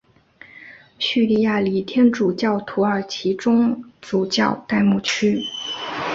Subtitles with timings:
[0.97, 5.39] 叙利亚礼天主教土耳其宗主教代牧区。